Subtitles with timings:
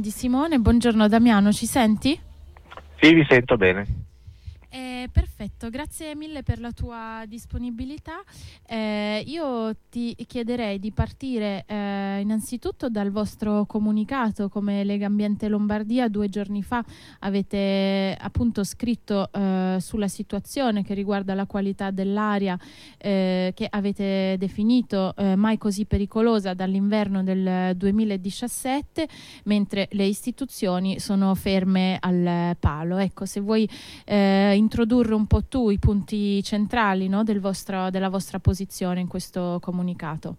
[0.00, 2.18] Di Simone, buongiorno Damiano, ci senti?
[2.98, 3.86] Sì, vi sento bene.
[5.08, 8.22] Perfetto, grazie mille per la tua disponibilità.
[8.66, 16.08] Eh, io ti chiederei di partire eh, innanzitutto dal vostro comunicato come Lega Ambiente Lombardia.
[16.08, 16.84] Due giorni fa
[17.20, 22.58] avete appunto scritto eh, sulla situazione che riguarda la qualità dell'aria
[22.98, 29.08] eh, che avete definito eh, mai così pericolosa dall'inverno del 2017,
[29.44, 32.98] mentre le istituzioni sono ferme al palo.
[32.98, 33.68] Ecco, se vuoi
[34.06, 39.58] introdurre un po' tu i punti centrali no, del vostro, della vostra posizione in questo
[39.60, 40.36] comunicato.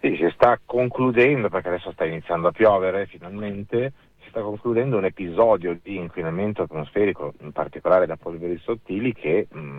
[0.00, 3.92] Sì, si sta concludendo, perché adesso sta iniziando a piovere finalmente,
[4.22, 9.78] si sta concludendo un episodio di inquinamento atmosferico, in particolare da polveri sottili, che mh,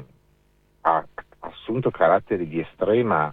[0.81, 1.05] ha
[1.39, 3.31] assunto caratteri di estrema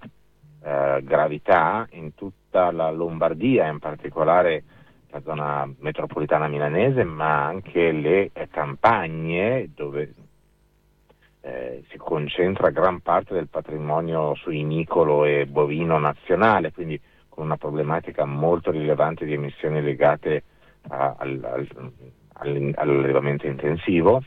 [0.63, 4.63] eh, gravità in tutta la Lombardia, in particolare
[5.13, 10.15] la zona metropolitana milanese, ma anche le campagne dove
[11.43, 18.25] eh, si concentra gran parte del patrimonio suinicolo e bovino nazionale, quindi con una problematica
[18.25, 20.45] molto rilevante di emissioni legate
[20.89, 21.67] a, al,
[22.33, 24.23] al, all'allevamento intensivo.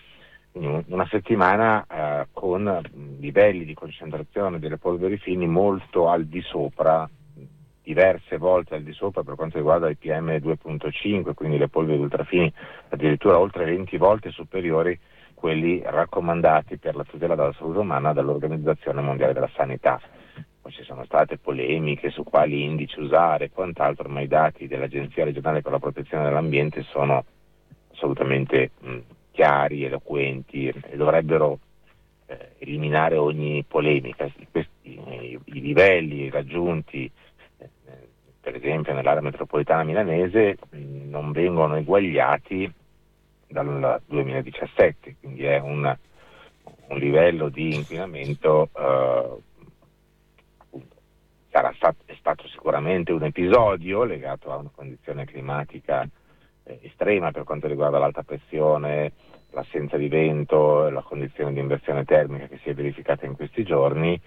[0.54, 2.82] Una settimana eh, con
[3.20, 7.10] livelli di concentrazione delle polveri fini molto al di sopra
[7.86, 12.52] diverse volte al di sopra per quanto riguarda il PM2.5, quindi le polveri ultrafini,
[12.90, 15.00] addirittura oltre 20 volte superiori
[15.36, 20.02] quelli raccomandati per la tutela della salute umana dall'Organizzazione Mondiale della Sanità.
[20.60, 25.24] Poi ci sono state polemiche su quali indici usare e quant'altro, ma i dati dell'Agenzia
[25.24, 27.24] regionale per la protezione dell'ambiente sono
[27.94, 28.98] assolutamente mh,
[29.30, 31.60] chiari, eloquenti e dovrebbero
[32.26, 34.28] eh, eliminare ogni polemica.
[34.50, 37.12] Questi, i, i livelli raggiunti
[37.58, 42.72] per esempio nell'area metropolitana milanese non vengono eguagliati
[43.48, 45.98] dal 2017, quindi è un,
[46.88, 49.42] un livello di inquinamento eh,
[51.56, 56.06] sarà stato, è stato sicuramente un episodio legato a una condizione climatica
[56.64, 59.14] eh, estrema per quanto riguarda l'alta pressione,
[59.52, 64.20] l'assenza di vento, la condizione di inversione termica che si è verificata in questi giorni,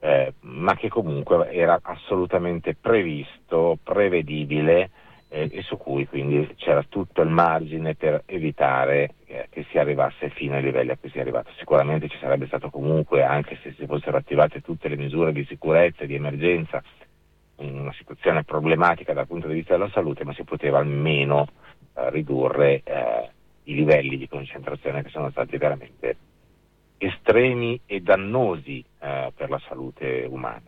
[0.00, 4.90] eh, ma che comunque era assolutamente previsto, prevedibile
[5.28, 10.30] eh, e su cui quindi c'era tutto il margine per evitare eh, che si arrivasse
[10.30, 11.50] fino ai livelli a cui si è arrivato.
[11.58, 16.04] Sicuramente ci sarebbe stato comunque, anche se si fossero attivate tutte le misure di sicurezza
[16.04, 16.82] e di emergenza,
[17.56, 21.46] una situazione problematica dal punto di vista della salute, ma si poteva almeno
[21.94, 23.30] eh, ridurre eh,
[23.64, 26.16] i livelli di concentrazione che sono stati veramente
[26.98, 30.62] estremi e dannosi eh, per la salute umana.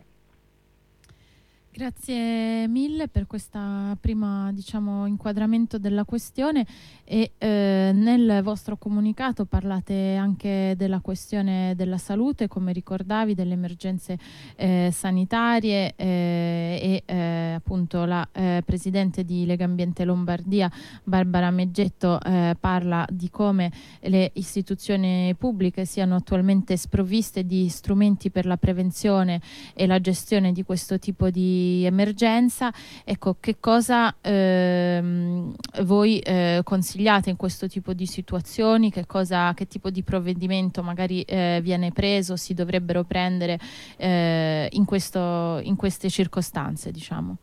[1.73, 3.57] Grazie mille per questo
[4.01, 6.67] primo diciamo, inquadramento della questione
[7.05, 14.19] e eh, nel vostro comunicato parlate anche della questione della salute, come ricordavi, delle emergenze
[14.57, 20.69] eh, sanitarie eh, e eh, appunto la eh, Presidente di Lega Ambiente Lombardia,
[21.05, 23.71] Barbara Meggetto, eh, parla di come
[24.01, 29.39] le istituzioni pubbliche siano attualmente sprovviste di strumenti per la prevenzione
[29.73, 32.71] e la gestione di questo tipo di emergenza.
[33.03, 38.91] Ecco, che cosa ehm, voi eh, consigliate in questo tipo di situazioni?
[38.91, 43.57] Che, cosa, che tipo di provvedimento magari eh, viene preso, si dovrebbero prendere
[43.97, 47.37] eh, in, questo, in, queste circostanze, diciamo?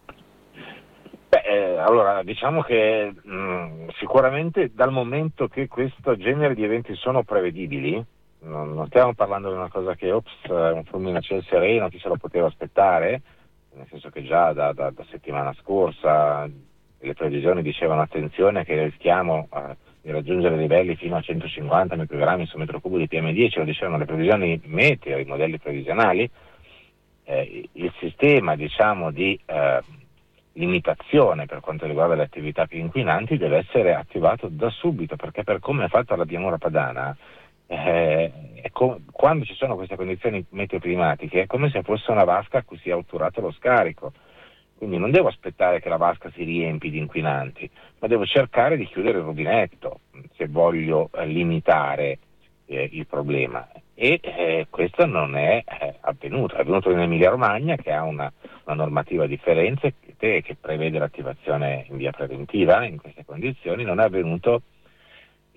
[1.28, 6.94] Beh, eh, allora, diciamo che mh, mm, sicuramente dal momento che questo genere di eventi
[6.94, 8.02] sono prevedibili,
[8.40, 12.08] non, stiamo parlando di una cosa che, ops, un fulmine a ciel sereno, chi se
[12.08, 13.20] lo poteva aspettare,
[13.78, 16.48] nel senso che già da, da, da settimana scorsa
[17.00, 22.58] le previsioni dicevano attenzione che rischiamo eh, di raggiungere livelli fino a 150 microgrammi su
[22.58, 26.28] metro cubo di PM10, lo dicevano le previsioni meteo, i modelli previsionali,
[27.24, 29.80] eh, il sistema diciamo, di eh,
[30.54, 35.60] limitazione per quanto riguarda le attività più inquinanti deve essere attivato da subito, perché per
[35.60, 37.16] come è fatta la pianura padana
[37.68, 38.32] eh,
[38.72, 42.78] com- quando ci sono queste condizioni meteoclimatiche è come se fosse una vasca a cui
[42.78, 44.12] si è otturato lo scarico.
[44.76, 47.68] Quindi non devo aspettare che la vasca si riempi di inquinanti,
[47.98, 50.00] ma devo cercare di chiudere il rubinetto
[50.36, 52.18] se voglio eh, limitare
[52.66, 53.68] eh, il problema.
[53.94, 56.54] E eh, questo non è eh, avvenuto.
[56.54, 58.32] È avvenuto in Emilia Romagna che ha una,
[58.64, 64.04] una normativa differente che, che prevede l'attivazione in via preventiva in queste condizioni, non è
[64.04, 64.62] avvenuto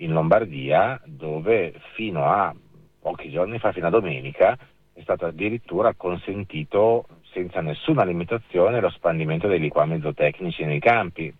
[0.01, 2.53] in Lombardia dove fino a
[2.99, 4.57] pochi giorni fa, fino a domenica,
[4.93, 11.33] è stato addirittura consentito senza nessuna limitazione lo spandimento dei liquami zootecnici nei campi,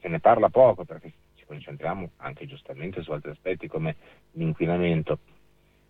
[0.00, 3.96] se ne parla poco perché ci concentriamo anche giustamente su altri aspetti come
[4.32, 5.18] l'inquinamento,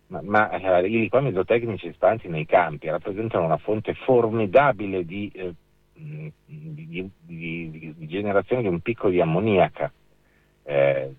[0.07, 5.53] ma, ma eh, i liquami zootecnici stanti nei campi rappresentano una fonte formidabile di, eh,
[5.93, 9.91] di, di, di, generazione di un picco di ammoniaca.
[10.63, 11.13] Eh,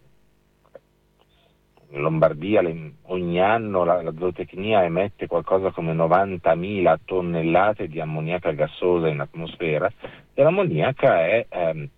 [1.90, 8.52] in Lombardia le, ogni anno la, la, zootecnia emette qualcosa come 90.000 tonnellate di ammoniaca
[8.52, 9.90] gassosa in atmosfera
[10.34, 11.88] e l'ammoniaca è ehm,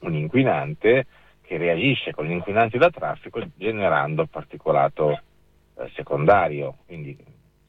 [0.00, 1.06] un inquinante
[1.42, 6.76] che reagisce con gli inquinanti da traffico generando particolato eh, secondario.
[6.86, 7.16] Quindi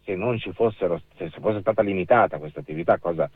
[0.03, 3.29] se non ci fossero, se fosse stata limitata questa attività, cosa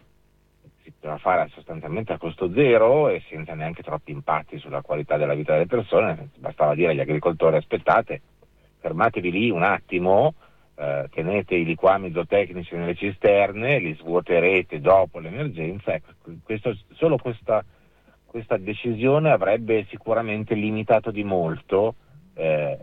[0.85, 5.33] si poteva fare sostanzialmente a costo zero e senza neanche troppi impatti sulla qualità della
[5.33, 8.21] vita delle persone, bastava dire agli agricoltori aspettate,
[8.79, 10.35] fermatevi lì un attimo,
[10.75, 16.11] eh, tenete i liquami zootecnici nelle cisterne, li svuoterete dopo l'emergenza, ecco,
[16.43, 17.65] questo, solo questa,
[18.23, 21.95] questa, decisione avrebbe sicuramente limitato di molto
[22.35, 22.77] eh,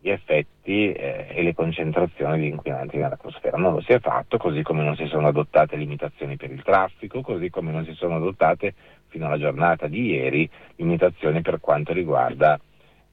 [0.00, 3.56] gli effetti eh, e le concentrazioni di inquinanti nell'atmosfera.
[3.56, 7.20] Non lo si è fatto, così come non si sono adottate limitazioni per il traffico,
[7.22, 8.74] così come non si sono adottate
[9.08, 12.58] fino alla giornata di ieri limitazioni per quanto riguarda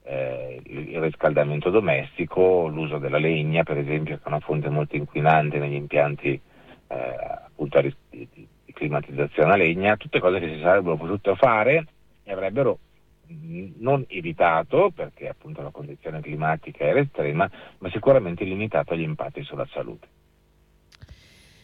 [0.04, 5.58] eh, il riscaldamento domestico, l'uso della legna per esempio che è una fonte molto inquinante
[5.58, 6.38] negli impianti
[6.88, 7.16] eh,
[7.46, 11.86] appunto di, di, climatizzazione a legna, tutte cose che si sarebbero potute fare
[12.24, 12.78] e avrebbero
[13.84, 17.48] non evitato, perché appunto la condizione climatica era estrema,
[17.78, 20.08] ma sicuramente limitato gli impatti sulla salute.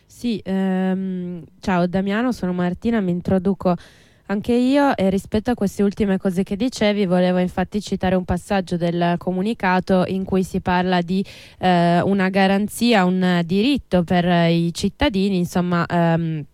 [0.05, 3.75] Sì, ehm, ciao Damiano, sono Martina, mi introduco
[4.26, 8.76] anche io e rispetto a queste ultime cose che dicevi volevo infatti citare un passaggio
[8.76, 11.25] del comunicato in cui si parla di
[11.58, 16.44] eh, una garanzia, un diritto per i cittadini, insomma ehm,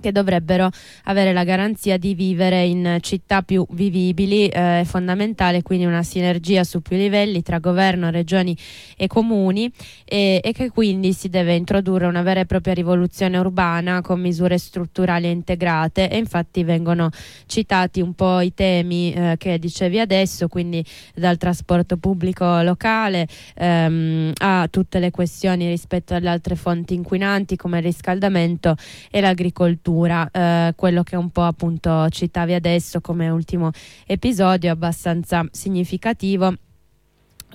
[0.00, 0.70] che dovrebbero
[1.04, 6.64] avere la garanzia di vivere in città più vivibili, eh, è fondamentale quindi una sinergia
[6.64, 8.56] su più livelli tra governo, regioni
[8.96, 9.70] e comuni
[10.04, 14.58] e, e, che quindi si deve introdurre una vera e propria rivoluzione urbana con misure
[14.58, 16.10] strutturali e integrate.
[16.10, 17.10] E infatti vengono
[17.46, 20.84] citati un po' i temi eh, che dicevi adesso, quindi
[21.14, 27.78] dal trasporto pubblico locale ehm, a tutte le questioni rispetto alle altre fonti inquinanti come
[27.78, 28.76] il riscaldamento
[29.10, 33.70] e l'agricoltura lettura, eh, quello che un po' appunto citavi adesso come ultimo
[34.06, 36.54] episodio abbastanza significativo.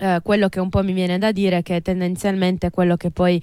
[0.02, 3.40] Eh, quello che un po' mi viene da dire è che tendenzialmente quello che poi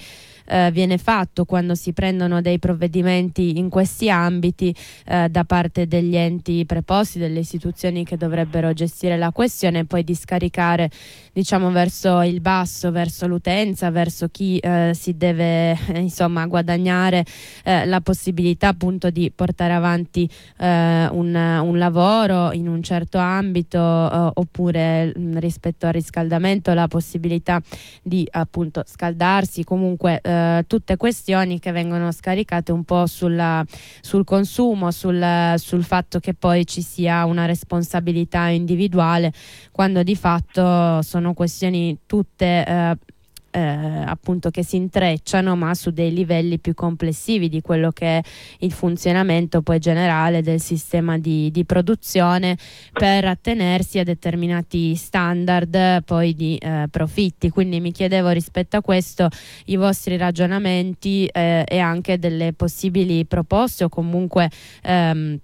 [0.47, 4.75] eh, viene fatto quando si prendono dei provvedimenti in questi ambiti
[5.07, 10.03] eh, da parte degli enti preposti, delle istituzioni che dovrebbero gestire la questione e poi
[10.03, 10.91] di scaricare
[11.33, 17.25] diciamo verso il basso, verso l'utenza, verso chi eh, si deve eh, insomma guadagnare
[17.63, 20.29] eh, la possibilità appunto di portare avanti
[20.59, 27.61] un, un, lavoro in un certo ambito oppure mh, mm, rispetto al riscaldamento la possibilità
[28.03, 29.65] di appunto scaldarsi.
[29.65, 33.65] Comunque eh, tutte questioni che vengono scaricate un po' sulla,
[34.01, 39.33] sul consumo, sul, sul, fatto che poi ci sia una responsabilità individuale,
[39.73, 42.97] quando di fatto sono questioni tutte eh,
[43.51, 48.23] eh, appunto che si intrecciano ma su dei livelli più complessivi di quello che è
[48.61, 52.57] il funzionamento poi generale del sistema di, di produzione
[52.93, 57.51] per attenersi a determinati standard poi di eh, profitti.
[57.51, 59.29] Quindi mi chiedevo rispetto a questo
[59.67, 64.51] i vostri ragionamenti eh, e anche delle possibili proposte o comunque
[64.83, 65.39] ehm,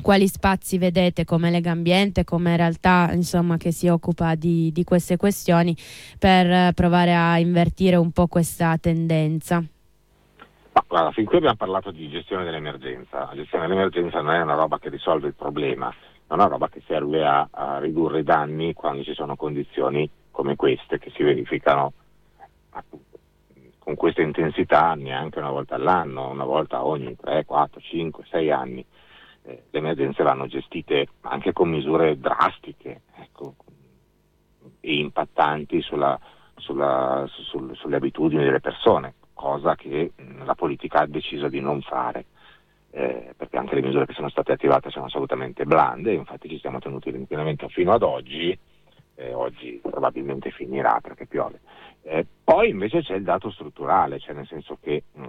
[0.00, 5.16] quali spazi vedete come Lega Ambiente, come realtà insomma, che si occupa di, di queste
[5.16, 5.76] questioni
[6.18, 9.62] per provare a invertire un po' questa tendenza?
[10.72, 13.26] Ma, guarda, fin qui abbiamo parlato di gestione dell'emergenza.
[13.26, 15.90] La gestione dell'emergenza non è una roba che risolve il problema,
[16.26, 20.56] è una roba che serve a, a ridurre i danni quando ci sono condizioni come
[20.56, 21.92] queste che si verificano
[23.78, 28.84] con questa intensità neanche una volta all'anno, una volta ogni 3, 4, 5, 6 anni
[29.42, 33.54] eh, le emergenze vanno gestite anche con misure drastiche ecco,
[34.80, 36.18] e impattanti sulla,
[36.56, 40.12] sulla, sul, sulle abitudini delle persone, cosa che
[40.44, 42.26] la politica ha deciso di non fare.
[42.92, 46.80] Eh, perché anche le misure che sono state attivate sono assolutamente blande, infatti ci siamo
[46.80, 48.58] tenuti l'inquinamento fino ad oggi,
[49.14, 51.60] eh, oggi probabilmente finirà perché piove.
[52.02, 55.22] Eh, poi invece c'è il dato strutturale, cioè nel senso che mh,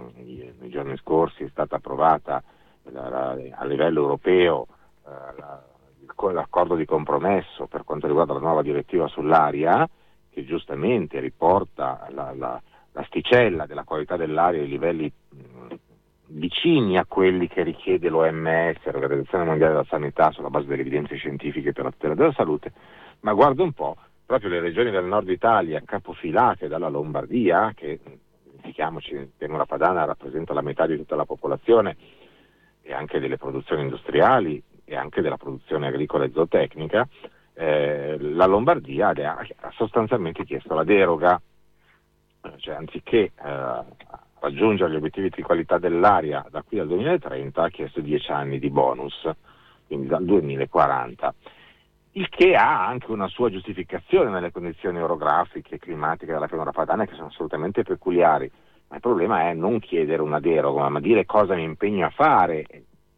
[0.58, 2.42] nei giorni scorsi è stata approvata
[2.94, 4.66] a livello europeo
[5.06, 5.62] eh, la,
[6.32, 9.88] l'accordo di compromesso per quanto riguarda la nuova direttiva sull'aria,
[10.30, 12.60] che giustamente riporta la,
[12.92, 15.12] l'asticella della qualità dell'aria ai livelli
[16.26, 21.72] vicini a quelli che richiede l'OMS, l'Organizzazione Mondiale della Sanità, sulla base delle evidenze scientifiche
[21.72, 22.72] per la tutela della salute,
[23.20, 28.00] ma guarda un po', proprio le regioni del nord Italia, capofilate dalla Lombardia, che
[28.44, 31.96] dimentichiamoci, Pianura Padana rappresenta la metà di tutta la popolazione
[32.82, 37.08] e anche delle produzioni industriali e anche della produzione agricola e zootecnica,
[37.54, 41.40] eh, la Lombardia ha sostanzialmente chiesto la deroga,
[42.56, 43.84] cioè anziché eh,
[44.40, 48.70] raggiungere gli obiettivi di qualità dell'aria da qui al 2030 ha chiesto 10 anni di
[48.70, 49.28] bonus,
[49.86, 51.34] quindi dal 2040
[52.12, 57.06] il che ha anche una sua giustificazione nelle condizioni orografiche e climatiche della pianura padana
[57.06, 58.50] che sono assolutamente peculiari,
[58.92, 62.66] ma il problema è non chiedere una deroga, ma dire cosa mi impegno a fare.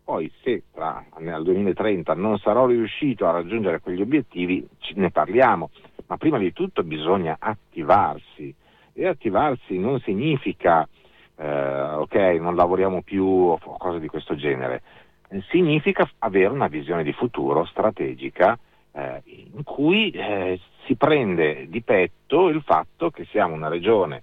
[0.04, 4.64] Poi se tra, nel 2030 non sarò riuscito a raggiungere quegli obiettivi,
[4.95, 5.71] ne parliamo,
[6.07, 8.54] ma prima di tutto bisogna attivarsi.
[8.93, 10.88] E attivarsi non significa
[11.37, 14.81] eh, ok, non lavoriamo più o cose di questo genere,
[15.49, 18.57] significa avere una visione di futuro strategica
[18.93, 24.23] eh, in cui eh, si prende di petto il fatto che siamo una regione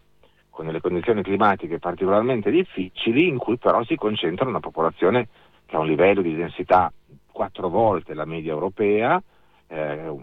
[0.51, 5.27] con delle condizioni climatiche particolarmente difficili, in cui però si concentra una popolazione
[5.65, 6.93] che ha un livello di densità
[7.31, 9.21] quattro volte la media europea,
[9.67, 10.13] eh,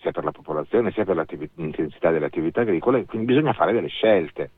[0.00, 1.24] sia per la popolazione sia per
[1.54, 4.50] l'intensità delle attività agricole, quindi bisogna fare delle scelte.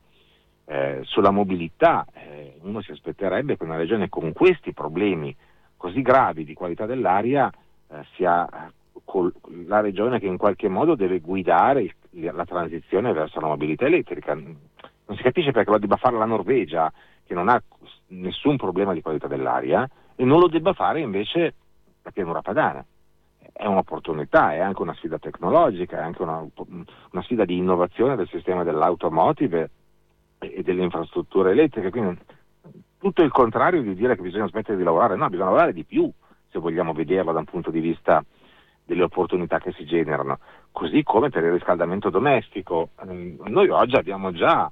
[0.65, 5.35] Eh, sulla mobilità eh, uno si aspetterebbe che una regione con questi problemi
[5.75, 7.51] così gravi di qualità dell'aria
[7.89, 8.47] eh, sia
[9.65, 14.37] la regione che in qualche modo deve guidare la transizione verso la mobilità elettrica.
[15.05, 16.91] Non si capisce perché lo debba fare la Norvegia,
[17.25, 17.61] che non ha
[18.07, 21.55] nessun problema di qualità dell'aria, e non lo debba fare invece
[22.03, 22.85] la pianura padana.
[23.53, 26.45] È un'opportunità, è anche una sfida tecnologica, è anche una,
[27.11, 29.69] una sfida di innovazione del sistema dell'automotive
[30.39, 31.89] e delle infrastrutture elettriche.
[31.89, 32.17] Quindi
[32.97, 36.09] tutto il contrario di dire che bisogna smettere di lavorare, no, bisogna lavorare di più
[36.49, 38.23] se vogliamo vederlo da un punto di vista
[38.85, 40.39] delle opportunità che si generano,
[40.71, 42.89] così come per il riscaldamento domestico.
[43.03, 44.71] Noi oggi abbiamo già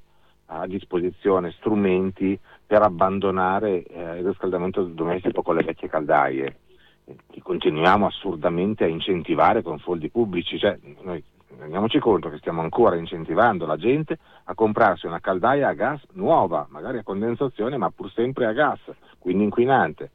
[0.51, 6.57] a disposizione strumenti per abbandonare eh, il riscaldamento domestico con le vecchie caldaie,
[7.05, 10.57] eh, che continuiamo assurdamente a incentivare con foldi pubblici.
[10.57, 11.23] Cioè, noi
[11.57, 16.65] rendiamoci conto che stiamo ancora incentivando la gente a comprarsi una caldaia a gas nuova,
[16.69, 18.79] magari a condensazione, ma pur sempre a gas,
[19.19, 20.11] quindi inquinante.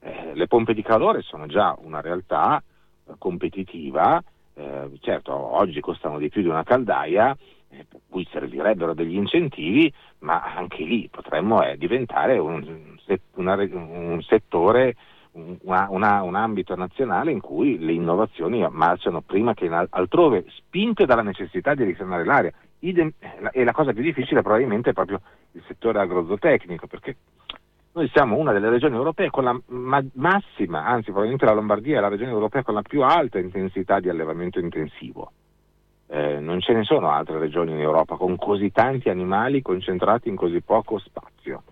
[0.00, 2.62] Eh, le pompe di calore sono già una realtà,
[3.16, 4.22] competitiva,
[4.54, 7.36] eh, certo oggi costano di più di una caldaia, eh,
[8.08, 12.96] cui servirebbero degli incentivi, ma anche lì potremmo eh, diventare un,
[13.34, 14.96] una, un settore,
[15.32, 21.22] una, una, un ambito nazionale in cui le innovazioni marciano prima che altrove, spinte dalla
[21.22, 22.52] necessità di risanare l'aria.
[22.80, 23.12] Idem,
[23.52, 25.20] e la cosa più difficile probabilmente è proprio
[25.52, 27.16] il settore agrozootecnico, perché
[27.92, 32.00] noi siamo una delle regioni europee con la ma- massima, anzi probabilmente la Lombardia è
[32.00, 35.32] la regione europea con la più alta intensità di allevamento intensivo.
[36.10, 40.36] Eh, non ce ne sono altre regioni in Europa con così tanti animali concentrati in
[40.36, 41.64] così poco spazio.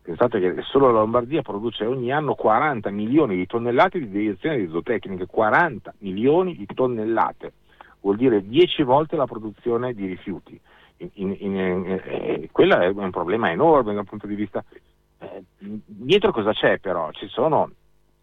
[0.00, 4.68] Pensate che solo la Lombardia produce ogni anno 40 milioni di tonnellate di deiezione di
[4.68, 7.52] zootecniche, 40 milioni di tonnellate,
[8.00, 10.58] vuol dire 10 volte la produzione di rifiuti.
[10.96, 14.64] In, in, in, eh, eh quello è un problema enorme dal punto di vista
[15.22, 15.44] eh,
[15.86, 17.10] dietro cosa c'è però?
[17.12, 17.70] Ci sono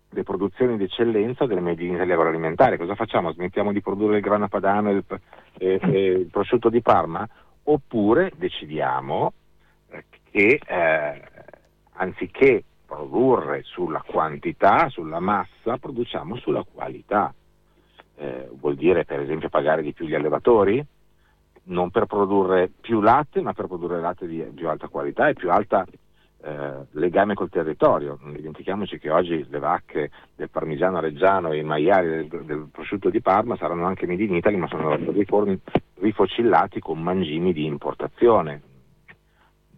[0.10, 2.78] le produzioni di eccellenza delle medie in agroalimentare.
[2.78, 3.32] Cosa facciamo?
[3.32, 5.04] Smettiamo di produrre il grano padano il,
[5.60, 7.28] e, e il prosciutto di Parma?
[7.64, 9.34] Oppure decidiamo
[9.92, 11.22] eh, che eh,
[11.94, 17.32] anziché produrre sulla quantità, sulla massa, produciamo sulla qualità.
[18.16, 20.84] Eh, vuol dire per esempio pagare di più gli allevatori?
[21.64, 25.52] Non per produrre più latte, ma per produrre latte di più alta qualità e più
[25.52, 25.86] alta
[26.42, 28.18] eh, legame col territorio.
[28.22, 33.10] Non dimentichiamoci che oggi le vacche del parmigiano reggiano e i maiali del, del prosciutto
[33.10, 34.98] di Parma saranno anche made in Italy, ma sono
[35.96, 38.62] rifocillati con mangimi di importazione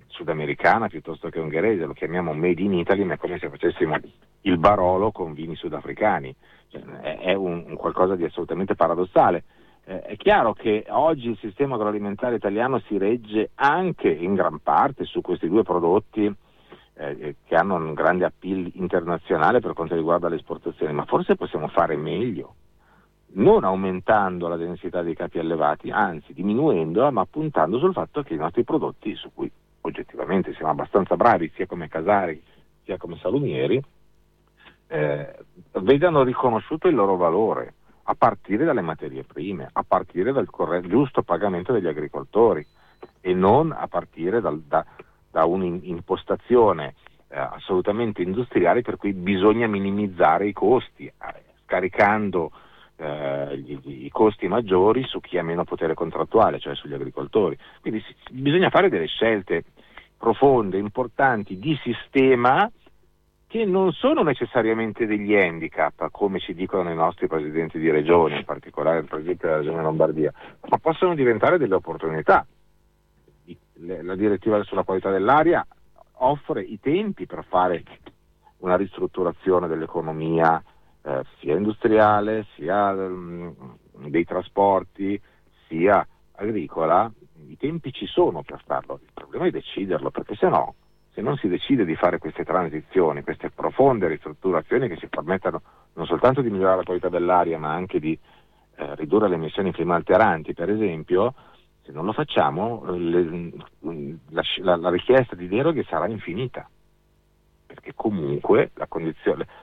[0.08, 3.98] sudamericana piuttosto che ungherese, lo chiamiamo made in Italy, ma è come se facessimo
[4.42, 6.36] il Barolo con vini sudafricani,
[6.68, 9.44] cioè, è, è un, un qualcosa di assolutamente paradossale.
[9.84, 15.06] Eh, è chiaro che oggi il sistema agroalimentare italiano si regge anche in gran parte
[15.06, 16.32] su questi due prodotti
[17.02, 21.36] eh, eh, che hanno un grande appeal internazionale per quanto riguarda le esportazioni, ma forse
[21.36, 22.54] possiamo fare meglio,
[23.34, 28.38] non aumentando la densità dei capi allevati, anzi diminuendola, ma puntando sul fatto che i
[28.38, 32.40] nostri prodotti, su cui oggettivamente siamo abbastanza bravi, sia come casari
[32.84, 33.84] sia come salumieri,
[34.88, 35.36] eh,
[35.80, 41.24] vedano riconosciuto il loro valore, a partire dalle materie prime, a partire dal corretto, giusto
[41.24, 42.64] pagamento degli agricoltori
[43.22, 44.86] e non a partire dal, da,
[45.32, 46.94] da un'impostazione
[47.30, 51.14] eh, assolutamente industriali per cui bisogna minimizzare i costi, eh,
[51.64, 52.52] scaricando
[52.98, 57.58] eh, i, i, costi maggiori su chi ha meno potere contrattuale, cioè sugli agricoltori.
[57.80, 59.64] Quindi si, bisogna fare delle scelte
[60.18, 62.70] profonde, importanti di sistema
[63.48, 68.46] che non sono necessariamente degli handicap, come ci dicono i nostri presidenti di regione, in
[68.46, 70.32] particolare il presidente della regione Lombardia,
[70.70, 72.46] ma possono diventare delle opportunità.
[73.74, 75.66] La direttiva sulla qualità dell'aria
[76.14, 77.84] offre i tempi per fare
[78.58, 80.64] una ristrutturazione dell'economia
[81.04, 83.78] eh, sia industriale, sia um,
[84.08, 85.20] dei trasporti,
[85.68, 87.12] sia agricola,
[87.48, 90.76] i tempi ci sono per farlo, il problema è deciderlo, perché se no,
[91.14, 95.62] se non si decide di fare queste transizioni, queste profonde ristrutturazioni che ci permettano
[95.94, 98.18] non soltanto di migliorare la qualità dell'aria, ma anche di
[98.76, 101.34] eh, ridurre le emissioni climalteranti, per esempio,
[101.84, 103.52] se non lo facciamo, le,
[104.30, 106.68] la, la, la richiesta di deroghe sarà infinita
[107.72, 108.72] perché comunque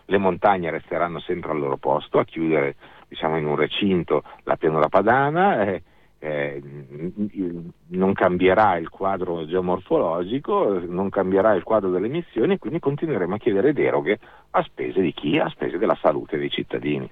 [0.07, 4.89] le montagne resteranno sempre al loro posto, a chiudere diciamo, in un recinto la pianura
[4.89, 5.83] padana, eh,
[6.21, 6.63] eh,
[7.89, 13.39] non cambierà il quadro geomorfologico, non cambierà il quadro delle emissioni e quindi continueremo a
[13.39, 14.19] chiedere deroghe
[14.51, 15.39] a spese di chi?
[15.39, 17.09] A spese della salute dei cittadini.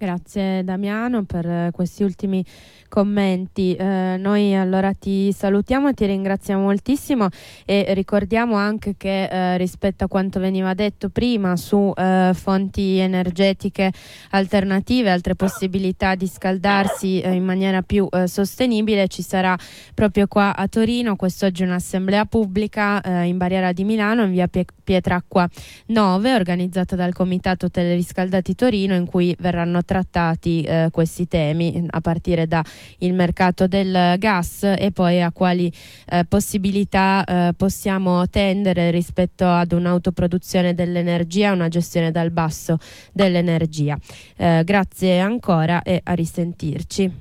[0.00, 2.42] Grazie Damiano per questi ultimi
[2.88, 3.74] commenti.
[3.74, 7.28] Eh, noi allora ti salutiamo ti ringraziamo moltissimo
[7.66, 13.92] e ricordiamo anche che eh, rispetto a quanto veniva detto prima su eh, fonti energetiche
[14.30, 19.54] alternative, altre possibilità di scaldarsi eh, in maniera più eh, sostenibile, ci sarà
[19.92, 24.64] proprio qua a Torino quest'oggi un'assemblea pubblica eh, in Barriera di Milano in via Pie-
[24.82, 25.46] Pietracqua
[25.88, 32.46] 9 organizzata dal Comitato Teleriscaldati Torino in cui verranno trattati eh, questi temi a partire
[32.46, 32.64] dal
[33.10, 35.72] mercato del gas e poi a quali
[36.06, 42.78] eh, possibilità eh, possiamo tendere rispetto ad un'autoproduzione dell'energia, una gestione dal basso
[43.12, 43.98] dell'energia.
[44.36, 47.12] Eh, grazie ancora e a risentirci.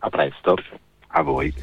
[0.00, 0.56] A presto,
[1.06, 1.54] a voi.